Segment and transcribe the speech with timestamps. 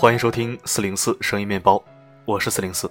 [0.00, 1.82] 欢迎收听四零四声音面包，
[2.24, 2.88] 我是四零四。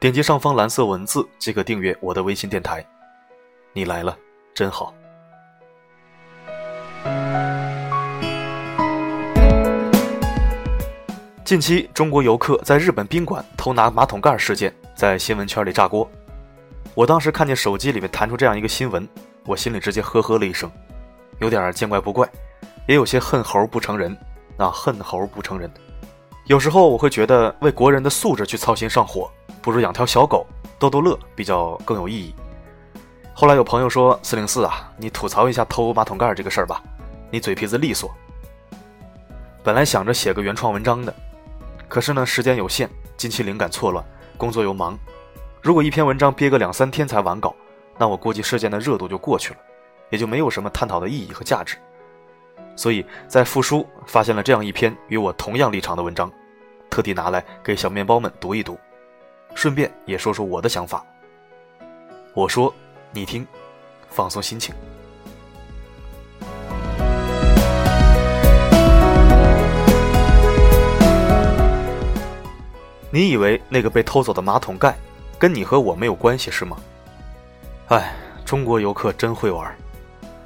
[0.00, 2.84] 点击上方蓝色文字即可订阅我的微信电台。
[3.72, 4.18] 你来了，
[4.52, 4.92] 真好。
[11.44, 16.10] 近期，中国游客在日本宾馆偷拿马桶盖事件在新闻圈里炸锅。
[16.96, 19.08] 我当时看见手机里面弹出这样一个新闻，
[19.46, 20.68] 我心里直接呵呵了一声，
[21.38, 22.28] 有点见怪不怪，
[22.88, 24.16] 也有些恨猴不成人。
[24.56, 25.68] 那恨猴不成人。
[26.46, 29.30] 有时候我会觉得，为国人的素质去操心上火，
[29.62, 30.46] 不如养条小狗
[30.78, 32.34] 逗逗乐比较更有意义。
[33.32, 36.82] 后来有朋友说：“四零四啊，你吐槽一下偷马桶盖这个事儿吧，
[37.30, 38.14] 你嘴皮子利索。”
[39.64, 41.14] 本来想着写个原创文章的，
[41.88, 44.04] 可是呢，时间有限，近期灵感错乱，
[44.36, 44.98] 工作又忙。
[45.62, 47.56] 如果一篇文章憋个两三天才完稿，
[47.96, 49.60] 那我估计事件的热度就过去了，
[50.10, 51.78] 也就没有什么探讨的意义和价值。
[52.76, 56.30] 所以在复书发现了这样一篇与我同样立场的文章，
[56.90, 58.78] 特地拿来给小面包们读一读，
[59.54, 61.04] 顺便也说说我的想法。
[62.34, 62.74] 我说，
[63.12, 63.46] 你听，
[64.08, 64.74] 放松心情。
[73.10, 74.96] 你以为那个被偷走的马桶盖？
[75.38, 76.76] 跟你和我没有关系是吗？
[77.88, 79.72] 哎，中国游客真会玩，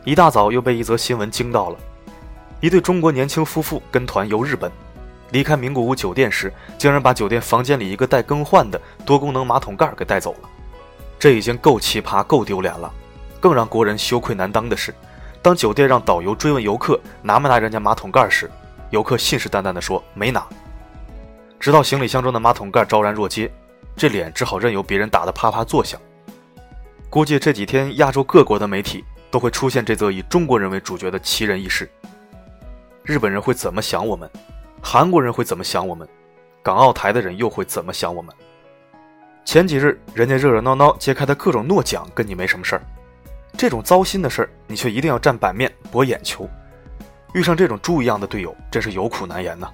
[0.05, 1.79] 一大早又被一则新闻惊到了。
[2.61, 4.71] 一对中国年轻夫妇跟团游日本，
[5.31, 10.49] 离开名古屋酒店时，竟然把酒店房间里一个待更换的多功能马桶盖给带走了。
[11.19, 12.93] 这已经够奇葩、够丢脸了。
[13.41, 14.93] 更让国人羞愧难当的是，
[15.41, 18.51] 当酒店让导游追问游客拿没拿人家马桶盖时，
[18.91, 20.45] 游客信誓旦旦地说没拿。
[21.61, 23.51] 直到行李箱中的马桶盖昭然若揭。
[23.97, 26.01] 这脸只好任由别人打得啪啪作响。
[27.11, 31.91] 估计这几天亚洲各国的媒体都会出现这则以中国人为主角的奇人异事。
[33.09, 34.31] 日本人会怎么想我们？
[34.83, 36.07] 韩国人会怎么想我们？
[36.63, 38.35] 港澳台的人又会怎么想我们？
[39.47, 42.83] 前几日人家热热闹闹揭开的各种诺奖跟你没什么事儿，
[43.57, 46.47] 这种糟心的事儿你却一定要占版面博眼球。
[47.33, 49.73] 遇上这种猪一样的队友，真是有苦难言呐。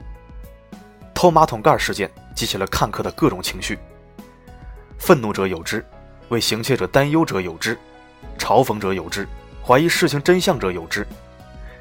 [1.12, 3.76] 偷马桶盖事件激起了看客的各种情绪。
[4.96, 5.84] 愤怒者有之，
[6.28, 7.76] 为行窃者担忧者有之，
[8.38, 9.26] 嘲讽者有之，
[9.66, 11.04] 怀疑事情真相者有之。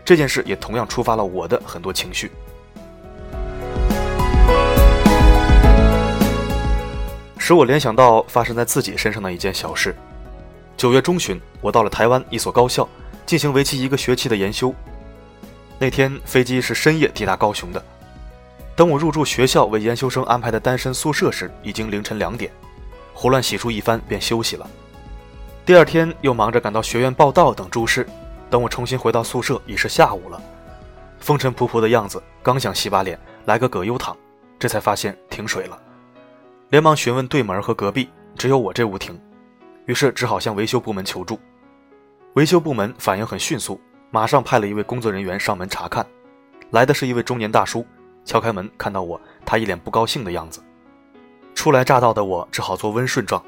[0.06, 2.30] 这件事也同样触发了我的很多情绪，
[7.38, 9.96] 使我联想到发生在自己身上的一件小事。
[10.76, 12.88] 九月中旬，我到了台湾一所高校，
[13.26, 14.76] 进行为期一个学期的研修。
[15.80, 17.82] 那天飞机是深夜抵达高雄的。
[18.76, 22.52] 等我入住学校为研修生安排的单身宿舍时，已经凌晨两点。
[23.14, 24.68] 胡乱洗漱一番，便休息了。
[25.66, 28.06] 第二天又忙着赶到学院报道等诸事。
[28.54, 30.40] 等我重新回到宿舍，已是下午了。
[31.20, 34.16] 风尘仆仆的样子，刚想洗把脸，来个葛优躺，
[34.60, 35.82] 这才发现停水了。
[36.70, 39.20] 连忙询问对门和隔壁，只有我这屋停，
[39.88, 41.40] 于是只好向维修部门求助。
[42.36, 43.82] 维修部门反应很迅速，
[44.12, 46.06] 马上派了一位工作人员上门查看。
[46.70, 47.84] 来的是一位中年大叔，
[48.24, 50.62] 敲开门看到我，他一脸不高兴的样子。
[51.56, 53.44] 初来乍到的我只好做温顺状，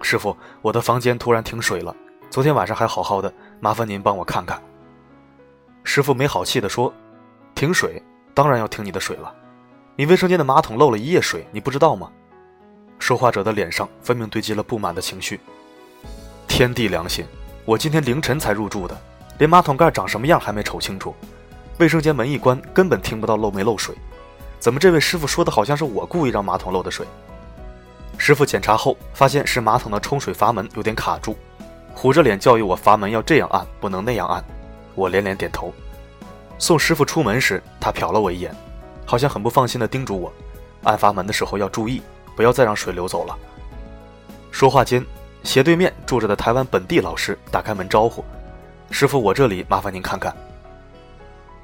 [0.00, 1.94] 师傅，我的房间突然停水了，
[2.28, 3.32] 昨天晚上还好好的，
[3.64, 4.60] 麻烦您帮我看看。
[5.84, 6.92] 师傅没好气地说
[7.54, 8.02] ：“停水，
[8.34, 9.32] 当然要停你的水了，
[9.94, 12.10] 你卫生间的马桶漏了一夜水，你不知道吗？”
[12.98, 15.38] 说话者的脸上分明堆积了不满的情绪。
[16.48, 17.24] 天地良心，
[17.64, 19.00] 我今天凌晨才入住的，
[19.38, 21.14] 连马桶盖长什么样还没瞅清楚，
[21.78, 23.94] 卫生间门一关，根本听不到漏没漏水，
[24.58, 27.06] 怎么这位师傅说的好像是我故意让马桶漏的水？
[28.18, 31.36] 师傅检查后发现是马桶的冲水阀门有点卡住，
[31.94, 34.42] 虎着脸教育我阀门要这样按，不能那样按。
[34.94, 35.72] 我连连点头。
[36.58, 38.54] 送师傅出门时，他瞟了我一眼，
[39.04, 40.32] 好像很不放心地叮嘱我，
[40.82, 42.02] 按阀门的时候要注意，
[42.36, 43.36] 不要再让水流走了。
[44.50, 45.04] 说话间，
[45.42, 48.24] 斜对面住着的台湾本地老师打开门招呼
[48.90, 50.34] ：“师傅，我这里麻烦您看看。”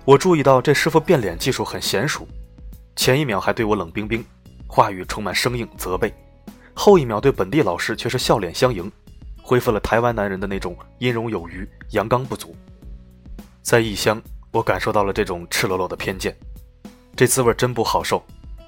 [0.05, 2.27] 我注意到这师傅变脸技术很娴熟，
[2.97, 4.25] 前一秒还对我冷冰冰，
[4.67, 6.13] 话语充满生硬责备。
[6.75, 8.91] 后一秒，对本地老师却是笑脸相迎，
[9.49, 12.55] 恢复了台湾男人的那种音容有余、阳刚不足。
[13.63, 16.37] 在异乡，我感受到了这种赤裸裸的偏见，
[17.17, 18.23] 这滋味真不好受，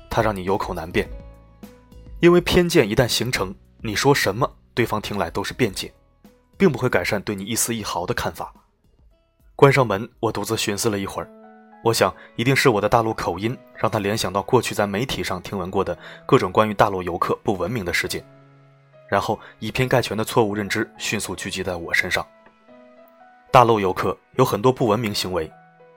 [0.08, 1.06] 它让你有口难辩。
[2.20, 5.92] 因为偏见一旦形成，你说什么，对方听来都是辩解，
[6.56, 8.50] 并不会改善对你一丝一毫的看法。
[9.54, 11.30] 关上门，我独自寻思了一会儿。
[11.84, 18.24] 我想，一定是我的大陆口音让他联想到过去在媒体上听闻过的各种关于大陆游客不文明的事件，
[19.10, 22.24] 然后以偏概全的错误认知迅速聚集在我身上。
[23.50, 25.50] 大陆游客有很多不文明行为，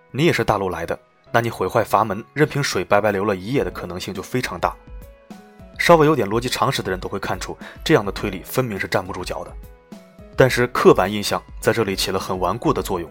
[0.09, 0.97] 你也是大陆来的，
[1.31, 4.75] 那你毁坏阀门，任凭水白白流了一夜的可能性就非常大。
[5.77, 7.55] 稍微有点逻辑常识的人都会看出，
[7.85, 9.53] 这样的推理分明是站不住脚的。
[10.35, 13.07] 但是刻板印象在这里起了很顽固的作用，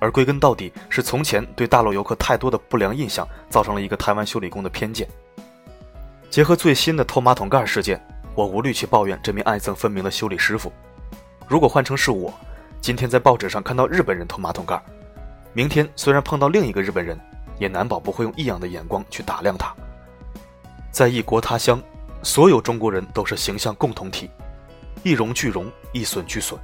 [0.00, 5.08] 而归根到底是从前对大陆游客太多的不良印象，造成了一个台湾修理工的偏见。
[6.28, 8.04] 结合最新的偷马桶盖事件，
[8.38, 10.72] 我无力去抱怨这名爱憎分明的修理师傅。
[11.48, 12.32] 如果换成是我，
[12.80, 14.80] 今天在报纸上看到日本人偷马桶盖，
[15.52, 17.18] 明天虽然碰到另一个日本人，
[17.58, 19.74] 也难保不会用异样的眼光去打量他。
[20.92, 21.82] 在异国他乡，
[22.22, 24.30] 所有中国人都是形象共同体。
[25.02, 26.56] 一荣俱荣，一损俱损。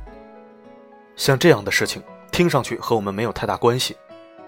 [1.16, 2.00] 像这样的事情，
[2.30, 3.96] 听上去和我们没有太大关系，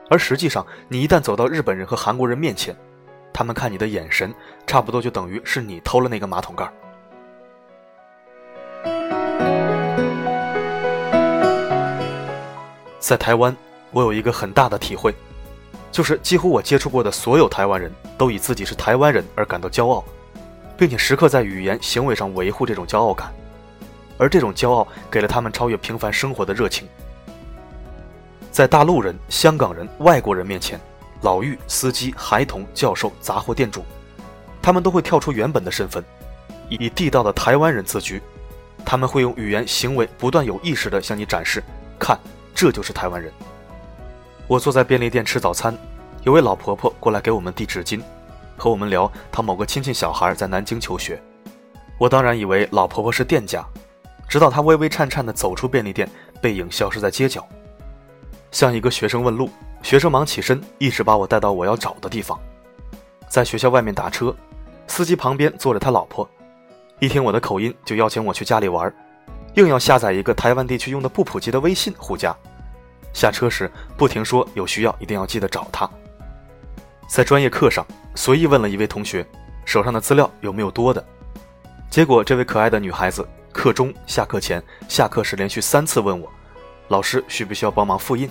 [0.08, 2.72] 而实际上，你一旦走到日本人和韩国人面前，
[3.32, 4.32] 他们看你的眼神，
[4.64, 6.72] 差不多就等于是你偷了那个马桶盖。
[13.06, 13.56] 在台湾，
[13.92, 15.14] 我有一个很大的体会，
[15.92, 17.88] 就是几乎我接触过的所有台湾人
[18.18, 20.04] 都以自己是台湾人而感到骄傲，
[20.76, 23.32] 并且时刻在语言、行为上维护这种骄傲感。
[24.18, 26.88] 而这种骄傲给了他们超越平凡生活的热情。
[28.50, 30.80] 在大陆人、香港人、外国人面前，
[31.20, 33.84] 老妪、司机、孩童、教授、杂货店主，
[34.60, 36.02] 他们都会跳出原本的身份，
[36.68, 38.20] 以地道的台湾人自居。
[38.84, 41.62] 他们会用语言、行为不断有意识地向你展示：
[42.00, 42.18] 看，
[42.56, 43.30] 这就是台湾人。
[44.48, 45.76] 我坐在便利店吃早餐，
[46.22, 48.00] 有位老婆婆过来给我们递纸巾，
[48.56, 51.22] 和我们聊她某个亲戚小孩在南京求学。
[51.98, 53.62] 我当然以为老婆婆是店家。
[54.26, 56.08] 直到她微微颤颤地走出便利店，
[56.40, 57.46] 背影消失在街角。
[58.50, 59.50] 向一个学生问路，
[59.82, 62.40] 学生忙起身，一直把我带到我要找的地方。
[63.28, 64.34] 在学校外面打车，
[64.86, 66.28] 司机旁边坐着他老婆，
[67.00, 68.92] 一听我的口音就邀请我去家里玩，
[69.56, 72.34] 硬要下载一个台湾地区用的不普及的微信互加。
[73.12, 75.88] 下车时不停说有需要一定要记得找他。
[77.08, 79.26] 在专业课上随意问了一位同学，
[79.64, 81.04] 手上的资料有没有多的，
[81.90, 83.26] 结果这位可爱的女孩子。
[83.52, 86.30] 课中、下课前、下课时连续三次问我
[86.88, 88.28] ：“老师需不需要帮忙复印？”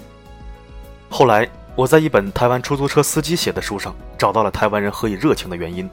[1.09, 5.89] 后来我在一本台湾出租车司机写的书上找到了台湾人何以热情的原因。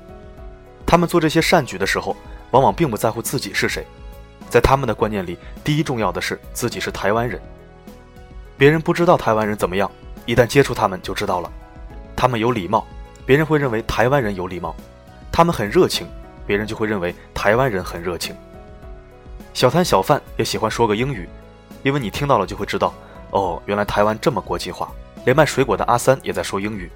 [0.84, 2.14] 他们做这些善举的时候，
[2.50, 3.86] 往往并不在乎自己是谁，
[4.52, 7.40] 在他们的观念里，第一重要的是自己是台湾人。
[8.58, 9.90] 别人不知道台湾人怎么样，
[10.26, 11.50] 一旦接触他们就知道了。
[12.14, 12.86] 他们有礼貌，
[13.24, 14.74] 别人会认为台湾人有礼貌；
[15.32, 16.06] 他们很热情，
[16.46, 18.36] 别人就会认为台湾人很热情。
[19.54, 21.26] 小摊小贩也喜欢说个英语，
[21.82, 22.92] 因为你听到了就会知道，
[23.30, 24.92] 哦，原来台湾这么国际化，
[25.24, 26.90] 连卖水果的阿三也在说英语。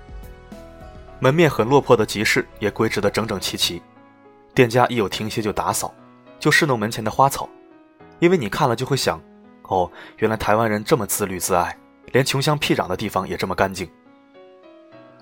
[1.20, 3.80] 门面很落魄的集市也规制得整整齐齐，
[4.54, 5.94] 店家一有停歇就打扫，
[6.38, 7.48] 就侍弄门前的花草，
[8.18, 9.20] 因为你看了就会想，
[9.62, 11.76] 哦，原来台湾人这么自律自爱，
[12.12, 13.88] 连穷乡僻壤的地方也这么干净。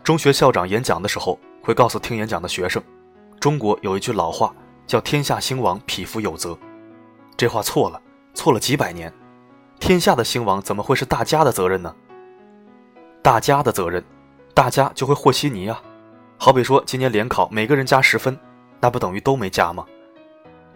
[0.02, 2.82] 中学校长演讲的时候会告诉听演讲的学生，
[3.40, 4.54] 中国有一句老话
[4.86, 6.58] 叫“天下兴亡，匹夫有责”。
[7.36, 8.00] 这话错了，
[8.34, 9.12] 错了几百年。
[9.80, 11.94] 天下的兴亡怎么会是大家的责任呢？
[13.22, 14.04] 大家的责任，
[14.52, 15.82] 大家就会和稀泥啊。
[16.36, 18.38] 好比说今年联考每个人加十分，
[18.80, 19.86] 那不等于都没加吗？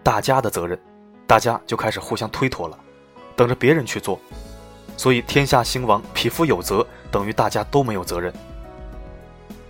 [0.09, 0.75] 大家的责任，
[1.27, 2.75] 大家就开始互相推脱了，
[3.35, 4.19] 等着别人去做。
[4.97, 8.33] 所以天下兴亡，匹夫有责，等于大家都没有责任。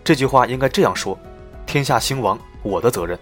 [0.02, 1.20] 这句话应该这样说：
[1.66, 3.20] 天下兴亡，我的责任。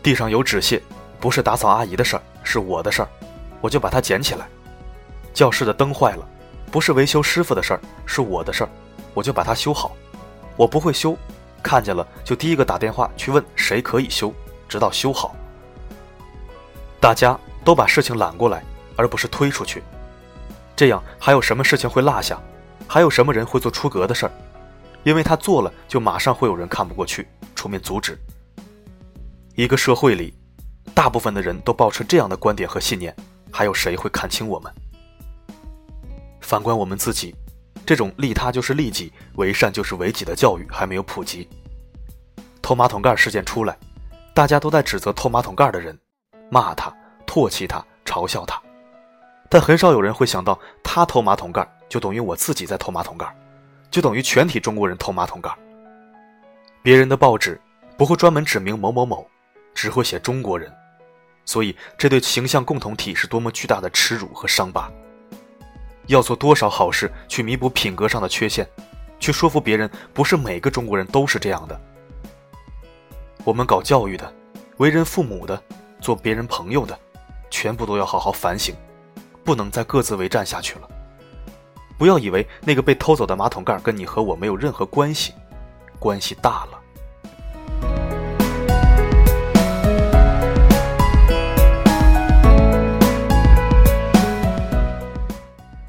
[0.00, 0.80] 地上有纸屑。
[1.18, 3.08] 不是打扫阿姨的事儿，是我的事儿，
[3.60, 4.46] 我就把它捡起来。
[5.32, 6.24] 教室的灯坏了，
[6.70, 8.70] 不是维修师傅的事儿，是我的事儿，
[9.12, 9.96] 我就把它修好。
[10.56, 11.16] 我不会修，
[11.64, 14.32] 看见了就第一个打电话去问谁可以修，
[14.68, 15.34] 直到修好。
[17.04, 18.64] 大家都把事情揽过来，
[18.96, 19.82] 而不是推出去，
[20.74, 22.40] 这样还有什么事情会落下？
[22.88, 24.32] 还有什么人会做出格的事儿？
[25.02, 28.18] 因为他做了，就马上会有人看不过去，出面阻止。
[29.54, 30.32] 一个社会里。
[30.94, 33.14] 大部分的人都抱持这样的观点和信念，
[33.52, 34.72] 还有谁会看清我们？
[36.40, 37.34] 反观我们自己，
[37.84, 41.46] 这种利他就是利己，为善就是为己的教育还没有普及。
[42.62, 43.76] 偷马桶盖事件出来，
[44.32, 45.98] 大家都在指责偷马桶盖的人，
[46.54, 46.88] 骂他、
[47.26, 48.62] 唾弃他、嘲笑他，
[49.48, 53.26] 但很少有人会想到，他偷马桶盖就等于我自己在偷马桶盖，
[53.90, 55.50] 就等于全体中国人偷马桶盖。
[56.80, 57.60] 别人的报纸
[57.96, 59.28] 不会专门指明某某某，
[59.74, 60.72] 只会写中国人。
[61.44, 64.88] 所以，这对形象共同体是多么巨大的耻辱和伤疤！
[66.06, 68.64] 要做多少好事去弥补品格上的缺陷，
[69.18, 71.80] 去说服别人不是每个中国人都是这样的。
[73.42, 74.32] 我们搞教育的，
[74.76, 75.60] 为人父母的，
[76.04, 76.98] 做别人朋友的，
[77.48, 78.74] 全部都要好好反省，
[79.42, 80.88] 不能再各自为战下去了。
[81.96, 85.32] 不要以为那个被偷走的马桶盖跟你和我没有任何关系，
[85.98, 86.78] 关系大了。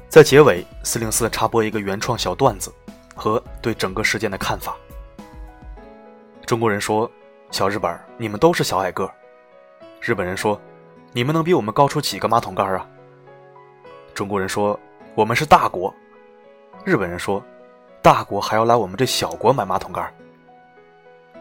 [0.08, 2.72] 在结尾，四零四插播一个原创小段子
[3.14, 4.74] 和对整个事件的看法。
[6.46, 7.10] 中国人说
[7.52, 9.06] ：“小日本，你们都是小矮个。”
[10.00, 10.60] 日本人说
[11.12, 12.86] ：“你们能比我们高出几个马桶盖啊？”
[14.14, 14.78] 中国人说
[15.14, 15.92] ：“我们是大国。”
[16.84, 17.42] 日本人说
[18.02, 20.12] ：“大国还要来我们这小国买马桶盖？”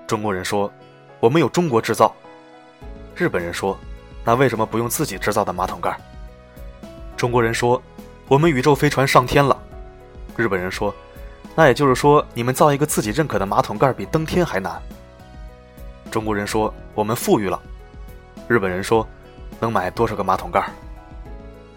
[0.08, 0.72] 中国人说
[1.20, 2.14] ：“我们有中国制造。”
[3.16, 3.78] 日本人说
[4.26, 5.96] ：“那为什么不用自己制造的马桶盖？”
[7.16, 7.82] 中国人说。
[8.28, 9.56] 我们宇宙飞船上天了，
[10.36, 10.92] 日本人说
[11.54, 14.82] ：“那也就是说，你们造一个自己认可的马桶盖比登天还难。”
[16.10, 17.62] 中国人说：“我们富裕了。”
[18.48, 19.08] 日本人说
[19.60, 20.64] ：“能买多少个马桶盖？”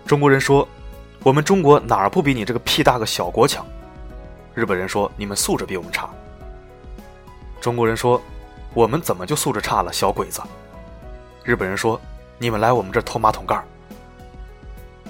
[0.06, 0.66] 中国人说
[1.24, 3.66] ：“我们中国哪儿不比你这个屁大个小国强？”
[4.54, 6.08] 日本人说：“你们素质比我们差。”
[7.60, 8.20] 中国人说
[8.74, 10.42] ：“我们怎么就素质差了，小鬼子？”
[11.44, 11.98] 日本人说
[12.38, 13.62] ：“你们来我们这偷马桶盖。”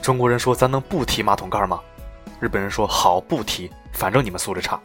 [0.01, 1.81] 中国人说：“咱能不提马桶盖吗？”
[2.41, 4.81] 日本人说：“好，不提，反正你们素质差。”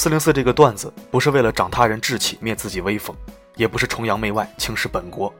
[0.00, 3.14] 四零四这个段子不是为了长他人志气、灭自己威风，
[3.56, 5.30] 也不是崇洋媚外、轻视本国。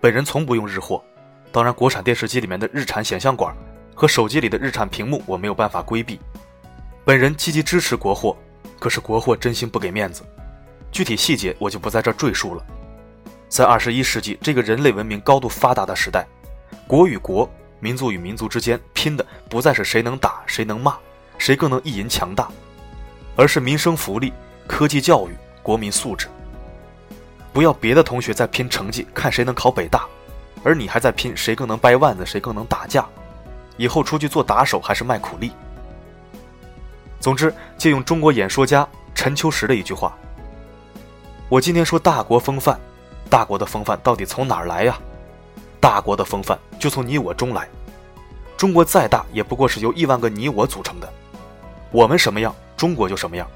[0.00, 1.04] 本人从不用日货，
[1.52, 3.54] 当然，国产电视机里面的日产显像管
[3.94, 6.18] 和手机里的日产屏幕我没有办法规避。
[7.04, 8.34] 本人积极支持国货，
[8.80, 10.22] 可是国货真心不给面子。
[10.90, 12.64] 具体细节我就不在这赘述了。
[13.50, 16.26] 在二十一世纪这个人类文明高度发达的时代，
[16.86, 17.46] 国与国、
[17.80, 20.96] 民族与民族之间拼的不再是谁能打、谁能骂、
[21.36, 22.48] 谁更能意淫强大，
[23.36, 24.32] 而是民生福利、
[24.66, 26.28] 科技教育、国民素质。
[27.52, 30.04] 不要别的同学在拼成绩，看谁能考北大，
[30.62, 33.06] 而你还在拼谁更能掰腕子、谁更能打架，
[33.76, 35.52] 以后出去做打手还是卖苦力。
[37.20, 40.16] 总之，借用中国演说家陈秋实的一句话。
[41.48, 42.78] 我今天说大国风范，
[43.30, 44.98] 大国的风范到底从哪儿来呀？
[45.80, 47.68] 大国的风范就从你我中来。
[48.56, 51.12] 中国再大，也不过是由亿万个你我组成的。
[51.90, 53.50] 我们什么样，中国就什么样。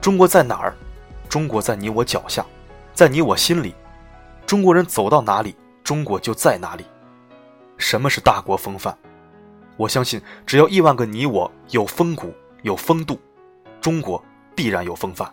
[0.00, 0.74] 中国在哪儿？
[1.28, 2.44] 中国在你我脚下，
[2.92, 3.72] 在你我心里。
[4.44, 6.84] 中国人走到哪里，中国就在哪里。
[7.78, 8.96] 什么是大国风范？
[9.76, 13.16] 我相信，只要亿万个你我有风骨、有风度，
[13.80, 14.20] 中国
[14.56, 15.32] 必然有风范。